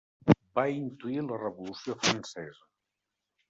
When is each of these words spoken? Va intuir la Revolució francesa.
Va 0.59 0.63
intuir 0.77 1.21
la 1.27 1.39
Revolució 1.43 1.99
francesa. 2.03 2.69